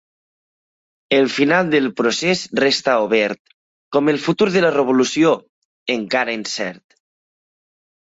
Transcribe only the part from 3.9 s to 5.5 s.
com el futur de la revolució,